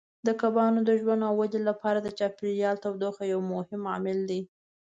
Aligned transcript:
د 0.27 0.29
کبانو 0.41 0.79
د 0.87 0.89
ژوند 1.01 1.21
او 1.27 1.33
ودې 1.41 1.59
لپاره 1.69 1.99
د 2.01 2.07
چاپیریال 2.19 2.75
تودوخه 2.83 3.23
یو 3.33 3.39
مهم 3.53 3.81
عامل 3.91 4.19
دی. 4.29 4.41